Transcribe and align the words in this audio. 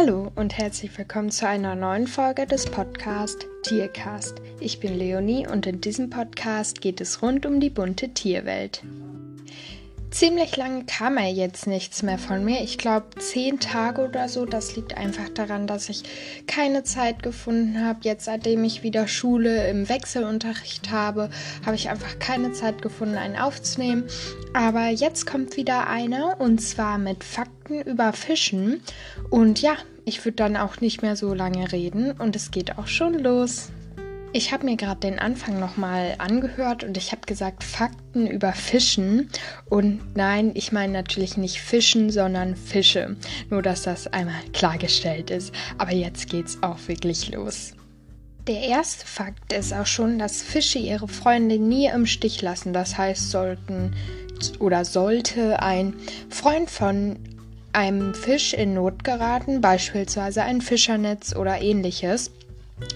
Hallo 0.00 0.30
und 0.36 0.56
herzlich 0.56 0.96
willkommen 0.96 1.32
zu 1.32 1.48
einer 1.48 1.74
neuen 1.74 2.06
Folge 2.06 2.46
des 2.46 2.66
Podcast 2.66 3.48
Tiercast. 3.64 4.40
Ich 4.60 4.78
bin 4.78 4.96
Leonie 4.96 5.44
und 5.44 5.66
in 5.66 5.80
diesem 5.80 6.08
Podcast 6.08 6.80
geht 6.80 7.00
es 7.00 7.20
rund 7.20 7.44
um 7.44 7.58
die 7.58 7.68
bunte 7.68 8.10
Tierwelt. 8.10 8.84
Ziemlich 10.10 10.56
lange 10.56 10.84
kam 10.84 11.18
er 11.18 11.30
jetzt 11.30 11.66
nichts 11.66 12.02
mehr 12.02 12.18
von 12.18 12.42
mir. 12.42 12.62
Ich 12.62 12.78
glaube 12.78 13.06
zehn 13.18 13.60
Tage 13.60 14.08
oder 14.08 14.28
so. 14.28 14.46
Das 14.46 14.74
liegt 14.74 14.96
einfach 14.96 15.28
daran, 15.28 15.66
dass 15.66 15.90
ich 15.90 16.02
keine 16.46 16.82
Zeit 16.82 17.22
gefunden 17.22 17.84
habe. 17.84 18.00
Jetzt, 18.02 18.24
seitdem 18.24 18.64
ich 18.64 18.82
wieder 18.82 19.06
Schule 19.06 19.68
im 19.68 19.88
Wechselunterricht 19.88 20.90
habe, 20.90 21.28
habe 21.64 21.76
ich 21.76 21.90
einfach 21.90 22.18
keine 22.18 22.52
Zeit 22.52 22.80
gefunden, 22.80 23.16
einen 23.16 23.36
aufzunehmen. 23.36 24.04
Aber 24.54 24.88
jetzt 24.88 25.26
kommt 25.26 25.58
wieder 25.58 25.88
einer 25.88 26.40
und 26.40 26.62
zwar 26.62 26.96
mit 26.96 27.22
Fakten 27.22 27.82
über 27.82 28.14
Fischen. 28.14 28.80
Und 29.28 29.60
ja, 29.60 29.76
ich 30.06 30.24
würde 30.24 30.36
dann 30.36 30.56
auch 30.56 30.80
nicht 30.80 31.02
mehr 31.02 31.16
so 31.16 31.34
lange 31.34 31.70
reden 31.70 32.12
und 32.12 32.34
es 32.34 32.50
geht 32.50 32.78
auch 32.78 32.86
schon 32.86 33.12
los. 33.18 33.68
Ich 34.34 34.52
habe 34.52 34.66
mir 34.66 34.76
gerade 34.76 35.00
den 35.00 35.18
Anfang 35.18 35.58
nochmal 35.58 36.14
angehört 36.18 36.84
und 36.84 36.98
ich 36.98 37.12
habe 37.12 37.22
gesagt 37.26 37.64
Fakten 37.64 38.26
über 38.26 38.52
Fischen. 38.52 39.30
Und 39.64 40.16
nein, 40.16 40.52
ich 40.54 40.70
meine 40.70 40.92
natürlich 40.92 41.38
nicht 41.38 41.60
Fischen, 41.62 42.10
sondern 42.10 42.54
Fische. 42.54 43.16
Nur 43.48 43.62
dass 43.62 43.82
das 43.82 44.06
einmal 44.06 44.42
klargestellt 44.52 45.30
ist. 45.30 45.54
Aber 45.78 45.92
jetzt 45.92 46.28
geht's 46.28 46.58
auch 46.62 46.76
wirklich 46.88 47.32
los. 47.32 47.72
Der 48.46 48.60
erste 48.60 49.06
Fakt 49.06 49.52
ist 49.52 49.72
auch 49.72 49.86
schon, 49.86 50.18
dass 50.18 50.42
Fische 50.42 50.78
ihre 50.78 51.08
Freunde 51.08 51.58
nie 51.58 51.86
im 51.86 52.04
Stich 52.04 52.42
lassen. 52.42 52.74
Das 52.74 52.98
heißt, 52.98 53.30
sollten 53.30 53.94
oder 54.58 54.84
sollte 54.84 55.62
ein 55.62 55.94
Freund 56.28 56.70
von 56.70 57.18
einem 57.72 58.14
Fisch 58.14 58.52
in 58.52 58.74
Not 58.74 59.04
geraten, 59.04 59.60
beispielsweise 59.60 60.42
ein 60.42 60.60
Fischernetz 60.60 61.34
oder 61.34 61.60
ähnliches, 61.60 62.30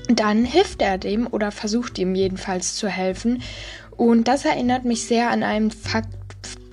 dann 0.08 0.44
hilft 0.44 0.82
er 0.82 0.98
dem 0.98 1.26
oder 1.26 1.50
versucht 1.50 1.98
ihm 1.98 2.14
jedenfalls 2.14 2.76
zu 2.76 2.88
helfen. 2.88 3.42
Und 3.96 4.28
das 4.28 4.44
erinnert 4.44 4.84
mich 4.84 5.04
sehr 5.06 5.30
an 5.30 5.42
einen 5.42 5.70
Fakt 5.70 6.08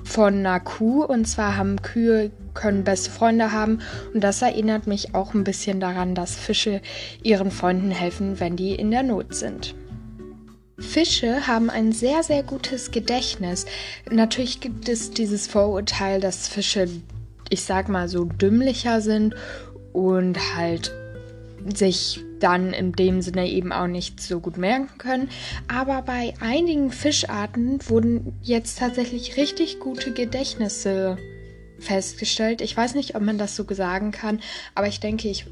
von 0.03 0.39
einer 0.39 0.59
Kuh. 0.59 1.03
Und 1.03 1.25
zwar 1.25 1.55
haben 1.55 1.81
Kühe 1.81 2.31
können 2.53 2.83
beste 2.83 3.11
Freunde 3.11 3.51
haben. 3.51 3.79
Und 4.13 4.23
das 4.23 4.41
erinnert 4.41 4.87
mich 4.87 5.15
auch 5.15 5.33
ein 5.33 5.43
bisschen 5.43 5.79
daran, 5.79 6.15
dass 6.15 6.35
Fische 6.35 6.81
ihren 7.23 7.51
Freunden 7.51 7.91
helfen, 7.91 8.39
wenn 8.39 8.55
die 8.55 8.75
in 8.75 8.91
der 8.91 9.03
Not 9.03 9.35
sind. 9.35 9.75
Fische 10.79 11.45
haben 11.45 11.69
ein 11.69 11.91
sehr, 11.91 12.23
sehr 12.23 12.41
gutes 12.41 12.91
Gedächtnis. 12.91 13.65
Natürlich 14.09 14.61
gibt 14.61 14.87
es 14.87 15.11
dieses 15.11 15.47
Vorurteil, 15.47 16.21
dass 16.21 16.47
Fische, 16.47 16.87
ich 17.49 17.63
sag 17.63 17.89
mal 17.89 18.07
so, 18.07 18.23
dümmlicher 18.23 19.01
sind 19.01 19.35
und 19.91 20.37
halt 20.55 20.93
sich 21.73 22.23
dann 22.39 22.73
in 22.73 22.93
dem 22.93 23.21
Sinne 23.21 23.49
eben 23.49 23.71
auch 23.71 23.87
nicht 23.87 24.21
so 24.21 24.39
gut 24.39 24.57
merken 24.57 24.97
können. 24.97 25.29
Aber 25.67 26.01
bei 26.01 26.33
einigen 26.39 26.91
Fischarten 26.91 27.79
wurden 27.87 28.33
jetzt 28.41 28.79
tatsächlich 28.79 29.37
richtig 29.37 29.79
gute 29.79 30.13
Gedächtnisse 30.13 31.17
festgestellt. 31.79 32.61
Ich 32.61 32.75
weiß 32.75 32.95
nicht, 32.95 33.15
ob 33.15 33.21
man 33.21 33.37
das 33.37 33.55
so 33.55 33.65
sagen 33.69 34.11
kann, 34.11 34.39
aber 34.75 34.87
ich 34.87 34.99
denke, 34.99 35.27
ich, 35.27 35.45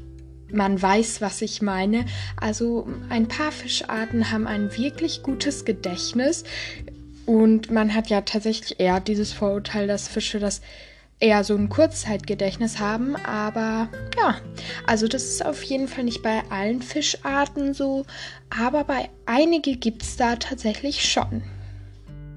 man 0.50 0.80
weiß, 0.80 1.20
was 1.20 1.42
ich 1.42 1.62
meine. 1.62 2.04
Also 2.40 2.88
ein 3.08 3.28
paar 3.28 3.52
Fischarten 3.52 4.30
haben 4.30 4.46
ein 4.46 4.76
wirklich 4.76 5.22
gutes 5.22 5.64
Gedächtnis. 5.64 6.44
Und 7.26 7.70
man 7.70 7.94
hat 7.94 8.08
ja 8.08 8.22
tatsächlich 8.22 8.80
eher 8.80 9.00
dieses 9.00 9.34
Vorurteil, 9.34 9.86
dass 9.86 10.08
Fische 10.08 10.38
das 10.38 10.62
eher 11.20 11.42
so 11.44 11.54
ein 11.54 11.68
Kurzzeitgedächtnis 11.68 12.78
haben, 12.78 13.16
aber 13.16 13.88
ja, 14.16 14.36
also 14.86 15.08
das 15.08 15.24
ist 15.24 15.44
auf 15.44 15.62
jeden 15.64 15.88
Fall 15.88 16.04
nicht 16.04 16.22
bei 16.22 16.42
allen 16.50 16.80
Fischarten 16.82 17.74
so, 17.74 18.06
aber 18.50 18.84
bei 18.84 19.08
einigen 19.26 19.80
gibt 19.80 20.02
es 20.02 20.16
da 20.16 20.36
tatsächlich 20.36 21.10
schon. 21.10 21.42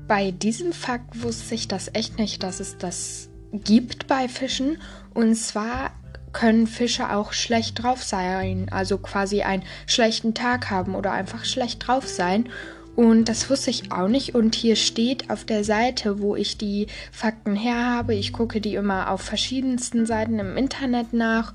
Bei 0.08 0.32
diesem 0.32 0.74
Fakt 0.74 1.22
wusste 1.22 1.56
ich 1.56 1.68
das 1.68 1.92
echt 1.94 2.18
nicht, 2.18 2.44
dass 2.44 2.60
es 2.60 2.78
das 2.78 3.30
gibt 3.54 4.08
bei 4.08 4.28
Fischen 4.28 4.78
und 5.14 5.36
zwar 5.36 5.92
können 6.34 6.66
Fische 6.66 7.12
auch 7.14 7.34
schlecht 7.34 7.84
drauf 7.84 8.04
sein, 8.04 8.68
also 8.72 8.98
quasi 8.98 9.42
einen 9.42 9.64
schlechten 9.86 10.34
Tag 10.34 10.70
haben 10.70 10.96
oder 10.96 11.12
einfach 11.12 11.46
schlecht 11.46 11.88
drauf 11.88 12.08
sein. 12.08 12.50
Und 12.96 13.26
das 13.26 13.50
wusste 13.50 13.70
ich 13.70 13.92
auch 13.92 14.08
nicht. 14.08 14.36
Und 14.36 14.56
hier 14.56 14.76
steht 14.76 15.30
auf 15.30 15.46
der 15.46 15.64
Seite, 15.64 16.20
wo 16.20 16.36
ich 16.36 16.58
die 16.58 16.88
Fakten 17.12 17.56
her 17.56 17.86
habe, 17.86 18.16
ich 18.16 18.34
gucke 18.34 18.62
die 18.62 18.76
immer 18.76 19.10
auf 19.10 19.22
verschiedensten 19.22 20.06
Seiten 20.06 20.40
im 20.40 20.58
Internet 20.58 21.14
nach. 21.14 21.54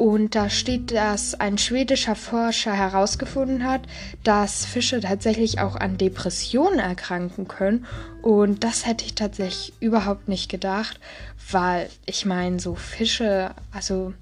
Und 0.00 0.34
da 0.34 0.48
steht, 0.48 0.92
dass 0.92 1.38
ein 1.38 1.58
schwedischer 1.58 2.14
Forscher 2.14 2.72
herausgefunden 2.72 3.64
hat, 3.64 3.82
dass 4.24 4.64
Fische 4.64 5.00
tatsächlich 5.00 5.60
auch 5.60 5.76
an 5.76 5.98
Depressionen 5.98 6.78
erkranken 6.78 7.46
können. 7.46 7.84
Und 8.22 8.64
das 8.64 8.86
hätte 8.86 9.04
ich 9.04 9.14
tatsächlich 9.14 9.74
überhaupt 9.78 10.26
nicht 10.26 10.48
gedacht, 10.48 10.98
weil 11.50 11.90
ich 12.06 12.24
meine, 12.24 12.60
so 12.60 12.74
Fische, 12.74 13.50
also 13.72 14.14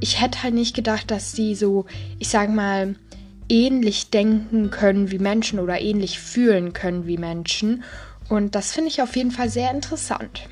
ich 0.00 0.22
hätte 0.22 0.42
halt 0.42 0.54
nicht 0.54 0.74
gedacht, 0.74 1.10
dass 1.10 1.32
die 1.32 1.54
so, 1.54 1.84
ich 2.18 2.30
sag 2.30 2.48
mal, 2.48 2.94
ähnlich 3.48 4.10
denken 4.10 4.70
können 4.70 5.10
wie 5.10 5.18
Menschen 5.18 5.58
oder 5.58 5.80
ähnlich 5.80 6.18
fühlen 6.18 6.72
können 6.72 7.06
wie 7.06 7.18
Menschen. 7.18 7.84
Und 8.28 8.54
das 8.54 8.72
finde 8.72 8.88
ich 8.90 9.02
auf 9.02 9.16
jeden 9.16 9.30
Fall 9.30 9.50
sehr 9.50 9.70
interessant. 9.70 10.48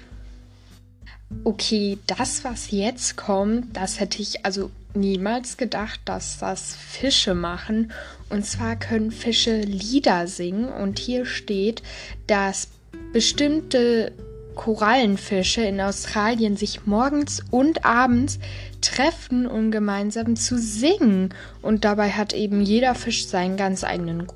Okay, 1.45 1.99
das, 2.07 2.45
was 2.45 2.71
jetzt 2.71 3.17
kommt, 3.17 3.77
das 3.77 4.01
hätte 4.01 4.21
ich 4.21 4.45
also 4.45 4.71
niemals 4.95 5.57
gedacht, 5.57 6.01
dass 6.05 6.39
das 6.39 6.75
Fische 6.75 7.35
machen. 7.35 7.93
Und 8.29 8.45
zwar 8.45 8.77
können 8.77 9.13
Fische 9.13 9.61
Lieder 9.61 10.27
singen. 10.27 10.69
Und 10.69 10.99
hier 10.99 11.27
steht, 11.27 11.83
dass 12.27 12.69
bestimmte 13.13 14.13
Korallenfische 14.61 15.63
in 15.63 15.81
Australien 15.81 16.55
sich 16.55 16.85
morgens 16.85 17.43
und 17.51 17.87
abends 17.87 18.39
treffen, 18.83 19.47
um 19.47 19.71
gemeinsam 19.71 20.37
zu 20.37 20.59
singen. 20.59 21.33
Und 21.63 21.87
dabei 21.87 22.11
hat 22.11 22.35
eben 22.35 22.61
jeder 22.61 22.95
Fisch 22.95 23.27
seinen 23.27 23.57
ganz 23.57 23.85
eigenen 23.85 24.27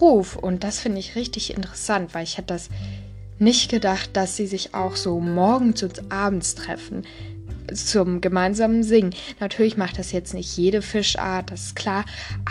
Ruf. 0.00 0.36
Und 0.36 0.64
das 0.64 0.78
finde 0.80 0.98
ich 0.98 1.14
richtig 1.14 1.54
interessant, 1.54 2.14
weil 2.14 2.24
ich 2.24 2.38
hätte 2.38 2.54
das 2.54 2.70
nicht 3.38 3.70
gedacht, 3.70 4.08
dass 4.14 4.34
sie 4.34 4.46
sich 4.46 4.74
auch 4.74 4.96
so 4.96 5.20
morgens 5.20 5.82
und 5.82 6.10
abends 6.10 6.54
treffen 6.54 7.04
zum 7.74 8.20
gemeinsamen 8.20 8.82
Singen. 8.82 9.14
Natürlich 9.38 9.76
macht 9.76 9.98
das 9.98 10.12
jetzt 10.12 10.34
nicht 10.34 10.56
jede 10.56 10.82
Fischart, 10.82 11.50
das 11.50 11.66
ist 11.66 11.76
klar, 11.76 12.04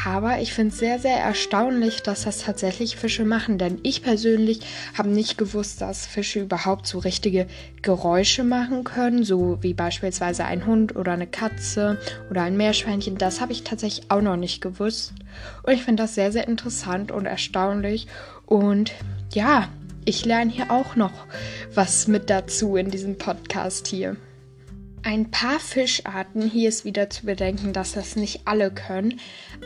aber 0.06 0.40
ich 0.40 0.54
finde 0.54 0.74
es 0.74 0.80
sehr, 0.80 1.00
sehr 1.00 1.18
erstaunlich, 1.18 2.02
dass 2.02 2.24
das 2.24 2.40
tatsächlich 2.40 2.96
Fische 2.96 3.26
machen, 3.26 3.58
denn 3.58 3.80
ich 3.84 4.02
persönlich 4.02 4.62
habe 4.98 5.10
nicht 5.10 5.38
gewusst, 5.38 5.82
dass 5.82 6.06
Fische 6.06 6.42
überhaupt 6.42 6.88
so 6.88 7.00
richtige 7.00 7.48
Geräusche 7.82 8.44
machen 8.44 8.84
können, 8.84 9.24
so 9.24 9.58
wie 9.62 9.74
beispielsweise 9.74 10.46
ein 10.46 10.66
Hund 10.66 10.96
oder 10.96 11.14
eine 11.14 11.28
Katze 11.28 12.00
oder 12.30 12.44
ein 12.44 12.58
Meerschweinchen. 12.58 13.18
Das 13.18 13.42
habe 13.42 13.52
ich 13.52 13.64
tatsächlich 13.64 14.10
auch 14.12 14.22
noch 14.22 14.38
nicht 14.38 14.62
gewusst 14.62 15.14
und 15.64 15.74
ich 15.74 15.84
finde 15.84 16.04
das 16.04 16.16
sehr, 16.16 16.32
sehr 16.32 16.48
interessant 16.48 17.12
und 17.12 17.26
erstaunlich 17.26 18.08
und 18.46 18.92
ja, 19.34 19.70
ich 20.06 20.26
lerne 20.26 20.52
hier 20.52 20.72
auch 20.72 20.96
noch 20.96 21.12
was 21.76 22.08
mit 22.08 22.30
dazu 22.30 22.76
in 22.76 22.90
diesem 22.90 23.18
Podcast 23.18 23.88
hier. 23.88 24.16
Ein 25.10 25.32
paar 25.32 25.60
Fischarten, 25.60 26.48
hier 26.48 26.70
ist 26.70 26.86
wieder 26.86 27.10
zu 27.10 27.26
bedenken, 27.26 27.74
dass 27.74 27.94
das 27.94 28.16
nicht 28.16 28.42
alle 28.46 28.70
können, 28.70 29.20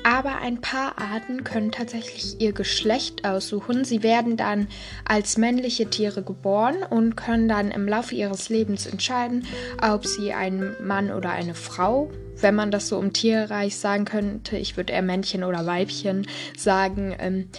aber 0.06 0.38
ein 0.38 0.62
paar 0.62 0.98
Arten 0.98 1.44
können 1.44 1.74
tatsächlich 1.74 2.40
ihr 2.40 2.54
Geschlecht 2.54 3.26
aussuchen. 3.26 3.84
Sie 3.84 4.04
werden 4.04 4.38
dann 4.38 4.70
als 5.04 5.38
männliche 5.38 5.90
Tiere 5.90 6.24
geboren 6.24 6.78
und 6.90 7.18
können 7.18 7.50
dann 7.50 7.72
im 7.72 7.90
Laufe 7.90 8.16
ihres 8.16 8.48
Lebens 8.48 8.86
entscheiden, 8.86 9.46
ob 9.82 10.06
sie 10.06 10.32
ein 10.32 10.78
Mann 10.82 11.12
oder 11.12 11.32
eine 11.32 11.56
Frau, 11.56 12.10
wenn 12.40 12.56
man 12.56 12.72
das 12.72 12.88
so 12.88 12.98
im 13.02 13.12
Tierreich 13.12 13.76
sagen 13.76 14.06
könnte, 14.06 14.56
ich 14.56 14.78
würde 14.78 14.94
eher 14.94 15.02
Männchen 15.02 15.44
oder 15.44 15.66
Weibchen 15.66 16.26
sagen, 16.56 17.18
ähm, 17.20 17.50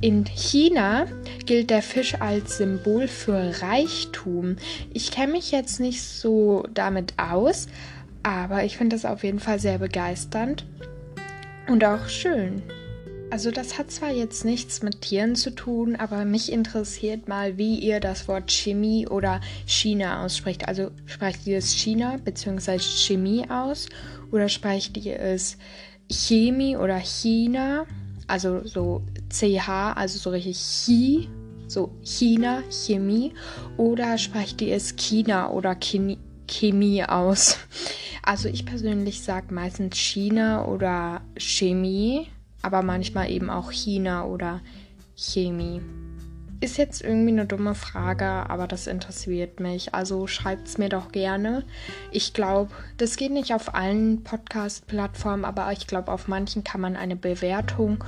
In 0.00 0.24
China 0.26 1.06
gilt 1.44 1.70
der 1.70 1.82
Fisch 1.82 2.14
als 2.20 2.58
Symbol 2.58 3.08
für 3.08 3.60
Reichtum. 3.62 4.54
Ich 4.94 5.10
kenne 5.10 5.32
mich 5.32 5.50
jetzt 5.50 5.80
nicht 5.80 6.02
so 6.02 6.64
damit 6.72 7.14
aus, 7.16 7.66
aber 8.22 8.62
ich 8.62 8.76
finde 8.76 8.94
das 8.94 9.04
auf 9.04 9.24
jeden 9.24 9.40
Fall 9.40 9.58
sehr 9.58 9.78
begeisternd 9.78 10.64
und 11.66 11.82
auch 11.84 12.08
schön. 12.08 12.62
Also 13.30 13.50
das 13.50 13.78
hat 13.78 13.90
zwar 13.90 14.10
jetzt 14.10 14.44
nichts 14.46 14.82
mit 14.82 15.02
Tieren 15.02 15.36
zu 15.36 15.54
tun, 15.54 15.96
aber 15.96 16.24
mich 16.24 16.50
interessiert 16.50 17.28
mal, 17.28 17.58
wie 17.58 17.78
ihr 17.78 18.00
das 18.00 18.26
Wort 18.26 18.50
Chemie 18.50 19.06
oder 19.06 19.42
China 19.66 20.24
ausspricht. 20.24 20.66
Also 20.66 20.90
sprecht 21.04 21.46
ihr 21.46 21.58
es 21.58 21.74
China 21.74 22.16
bzw. 22.24 22.78
Chemie 22.78 23.48
aus 23.50 23.88
oder 24.32 24.48
sprecht 24.48 24.96
ihr 24.96 25.20
es 25.20 25.58
Chemie 26.10 26.76
oder 26.76 26.98
China? 27.00 27.84
Also 28.26 28.66
so 28.66 29.02
CH, 29.28 29.68
also 29.94 30.18
so 30.18 30.30
richtig 30.30 30.56
Chi, 30.56 31.28
so 31.66 31.92
China, 32.02 32.62
Chemie. 32.70 33.34
Oder 33.76 34.16
sprecht 34.16 34.62
ihr 34.62 34.74
es 34.74 34.96
China 34.96 35.50
oder 35.50 35.74
Chemie? 35.74 36.18
Chemie 36.50 37.04
aus. 37.04 37.58
Also 38.22 38.48
ich 38.48 38.64
persönlich 38.64 39.22
sage 39.22 39.52
meistens 39.52 39.98
China 39.98 40.64
oder 40.66 41.20
Chemie 41.36 42.26
aber 42.68 42.82
manchmal 42.82 43.30
eben 43.30 43.48
auch 43.48 43.72
China 43.72 44.26
oder 44.26 44.60
Chemie. 45.16 45.80
Ist 46.60 46.76
jetzt 46.76 47.02
irgendwie 47.02 47.30
eine 47.30 47.46
dumme 47.46 47.74
Frage, 47.74 48.26
aber 48.26 48.66
das 48.66 48.86
interessiert 48.86 49.58
mich. 49.58 49.94
Also 49.94 50.26
schreibt 50.26 50.68
es 50.68 50.76
mir 50.76 50.90
doch 50.90 51.12
gerne. 51.12 51.64
Ich 52.10 52.34
glaube, 52.34 52.70
das 52.98 53.16
geht 53.16 53.32
nicht 53.32 53.54
auf 53.54 53.74
allen 53.74 54.22
Podcast-Plattformen, 54.22 55.46
aber 55.46 55.72
ich 55.72 55.86
glaube, 55.86 56.12
auf 56.12 56.28
manchen 56.28 56.64
kann 56.64 56.82
man 56.82 56.96
eine 56.96 57.16
Bewertung 57.16 58.04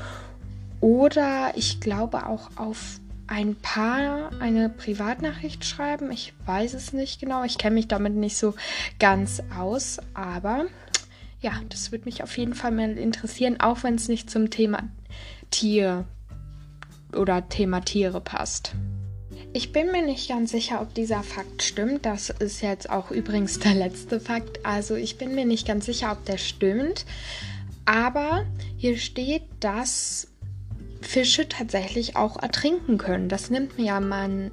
oder 0.81 1.53
ich 1.55 1.81
glaube 1.81 2.27
auch 2.27 2.51
auf 2.57 3.01
ein 3.29 3.55
paar 3.55 4.31
eine 4.41 4.69
Privatnachricht 4.69 5.65
schreiben. 5.65 6.11
Ich 6.11 6.35
weiß 6.45 6.75
es 6.75 6.93
nicht 6.93 7.21
genau. 7.21 7.45
Ich 7.45 7.57
kenne 7.57 7.77
mich 7.77 7.89
damit 7.89 8.15
nicht 8.15 8.37
so 8.37 8.55
ganz 8.99 9.43
aus, 9.57 10.01
aber 10.13 10.67
ja, 11.41 11.53
das 11.69 11.91
würde 11.93 12.05
mich 12.05 12.23
auf 12.23 12.37
jeden 12.37 12.55
Fall 12.55 12.71
mal 12.71 12.99
interessieren, 12.99 13.61
auch 13.61 13.83
wenn 13.83 13.95
es 13.95 14.09
nicht 14.09 14.31
zum 14.31 14.51
Thema 14.51 14.89
Tier 15.51 16.05
oder 17.15 17.49
Thema 17.49 17.81
Tiere 17.81 18.21
passt. 18.21 18.75
Ich 19.53 19.73
bin 19.73 19.91
mir 19.91 20.05
nicht 20.05 20.29
ganz 20.29 20.53
sicher, 20.53 20.81
ob 20.81 20.95
dieser 20.95 21.23
Fakt 21.23 21.63
stimmt. 21.63 22.07
Das 22.07 22.31
ist 22.31 22.61
jetzt 22.63 22.89
auch 22.89 23.11
übrigens 23.11 23.59
der 23.59 23.75
letzte 23.75 24.21
Fakt. 24.21 24.65
Also 24.65 24.95
ich 24.95 25.19
bin 25.19 25.35
mir 25.35 25.45
nicht 25.45 25.67
ganz 25.67 25.87
sicher, 25.87 26.13
ob 26.13 26.25
der 26.25 26.39
stimmt. 26.39 27.05
Aber 27.85 28.45
hier 28.77 28.97
steht, 28.97 29.43
dass 29.59 30.29
Fische 31.01 31.49
tatsächlich 31.49 32.15
auch 32.15 32.41
ertrinken 32.41 32.99
können. 32.99 33.29
Das 33.29 33.51
nimmt 33.51 33.77
man 33.77 33.87
ja 33.87 33.99
man, 33.99 34.53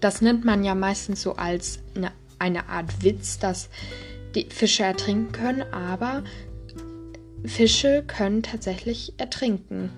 das 0.00 0.22
nimmt 0.22 0.44
man 0.44 0.64
ja 0.64 0.74
meistens 0.74 1.20
so 1.20 1.34
als 1.34 1.80
eine, 1.94 2.12
eine 2.38 2.68
Art 2.68 3.02
Witz, 3.02 3.38
dass 3.38 3.68
die 4.34 4.46
Fische 4.50 4.82
ertrinken 4.84 5.32
können, 5.32 5.62
aber 5.72 6.22
Fische 7.44 8.04
können 8.06 8.42
tatsächlich 8.42 9.14
ertrinken. 9.18 9.90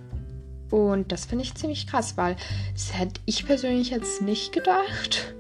Und 0.71 1.11
das 1.11 1.25
finde 1.25 1.45
ich 1.45 1.55
ziemlich 1.55 1.87
krass, 1.87 2.17
weil 2.17 2.37
das 2.73 2.97
hätte 2.97 3.21
ich 3.27 3.45
persönlich 3.45 3.91
jetzt 3.91 4.23
nicht 4.23 4.53
gedacht. 4.53 5.35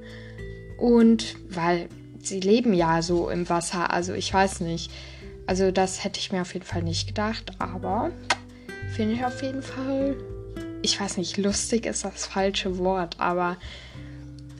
Und 0.78 1.36
weil 1.48 1.88
sie 2.20 2.40
leben 2.40 2.74
ja 2.74 3.02
so 3.02 3.30
im 3.30 3.48
Wasser, 3.48 3.92
also 3.92 4.12
ich 4.12 4.32
weiß 4.32 4.60
nicht. 4.60 4.90
Also 5.46 5.70
das 5.70 6.04
hätte 6.04 6.18
ich 6.18 6.32
mir 6.32 6.42
auf 6.42 6.54
jeden 6.54 6.66
Fall 6.66 6.82
nicht 6.82 7.06
gedacht, 7.06 7.52
aber 7.58 8.10
finde 8.94 9.14
ich 9.14 9.24
auf 9.24 9.42
jeden 9.42 9.62
Fall, 9.62 10.16
ich 10.82 11.00
weiß 11.00 11.16
nicht, 11.16 11.36
lustig 11.38 11.86
ist 11.86 12.04
das 12.04 12.26
falsche 12.26 12.78
Wort, 12.78 13.16
aber 13.18 13.56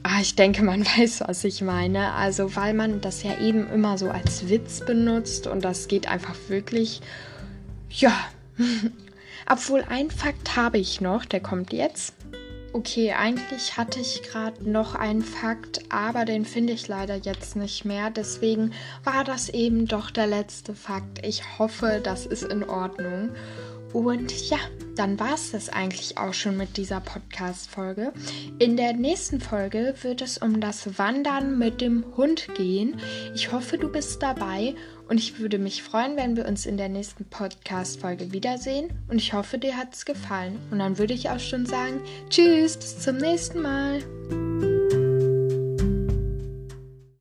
Ah, 0.03 0.21
ich 0.21 0.35
denke, 0.35 0.63
man 0.63 0.85
weiß, 0.99 1.23
was 1.27 1.45
ich 1.45 1.63
meine. 1.63 2.13
Also, 2.13 2.57
weil 2.57 2.75
man 2.75 3.01
das 3.01 3.23
ja 3.23 3.39
eben 3.39 3.69
immer 3.71 3.99
so 3.99 4.11
als 4.11 4.49
Witz 4.49 4.81
benutzt 4.85 5.47
und 5.47 5.65
das 5.65 5.89
geht 5.89 6.09
einfach 6.09 6.37
wirklich, 6.49 7.01
ja. 7.91 8.13
Obwohl, 9.51 9.85
ein 9.89 10.11
Fakt 10.11 10.57
habe 10.57 10.79
ich 10.79 11.01
noch, 11.01 11.25
der 11.25 11.41
kommt 11.41 11.73
jetzt. 11.73 12.15
Okay, 12.73 13.13
eigentlich 13.13 13.77
hatte 13.77 13.99
ich 13.99 14.23
gerade 14.23 14.71
noch 14.71 14.95
einen 14.95 15.23
Fakt, 15.23 15.81
aber 15.89 16.25
den 16.25 16.45
finde 16.45 16.73
ich 16.73 16.87
leider 16.87 17.17
jetzt 17.17 17.57
nicht 17.57 17.85
mehr. 17.85 18.11
Deswegen 18.11 18.73
war 19.03 19.25
das 19.25 19.49
eben 19.49 19.87
doch 19.87 20.13
der 20.13 20.29
letzte 20.29 20.75
Fakt. 20.75 21.27
Ich 21.27 21.43
hoffe, 21.59 22.01
das 22.01 22.27
ist 22.27 22.45
in 22.45 22.63
Ordnung. 22.63 23.31
Und 23.93 24.49
ja, 24.49 24.59
dann 24.97 25.19
war 25.19 25.35
es 25.35 25.53
das 25.53 25.69
eigentlich 25.69 26.19
auch 26.19 26.35
schon 26.35 26.57
mit 26.57 26.77
dieser 26.77 27.01
Podcast-Folge. 27.01 28.13
In 28.59 28.77
der 28.77 28.93
nächsten 28.93 29.41
Folge 29.41 29.95
wird 30.03 30.23
es 30.23 30.39
um 30.39 30.61
das 30.61 30.99
Wandern 30.99 31.59
mit 31.59 31.81
dem 31.81 32.05
Hund 32.17 32.49
gehen. 32.55 33.01
Ich 33.35 33.51
hoffe, 33.53 33.79
du 33.79 33.91
bist 33.91 34.23
dabei 34.23 34.75
und 35.09 35.19
ich 35.19 35.39
würde 35.39 35.59
mich 35.59 35.83
freuen, 35.83 36.17
wenn 36.17 36.37
wir 36.37 36.47
uns 36.47 36.67
in 36.67 36.77
der 36.77 36.89
nächsten 36.89 37.25
Podcast-Folge 37.25 38.33
wiedersehen. 38.33 38.91
Und 39.09 39.17
ich 39.17 39.33
hoffe, 39.33 39.59
dir 39.59 39.77
hat 39.77 39.95
es 39.95 40.05
gefallen. 40.05 40.59
Und 40.71 40.79
dann 40.79 40.99
würde 40.99 41.15
ich 41.15 41.31
auch 41.31 41.41
schon 41.41 41.67
sagen, 41.67 42.01
tschüss, 42.29 42.77
bis 42.77 43.01
zum 43.01 43.17
nächsten 43.17 43.61
Mal. 43.61 44.03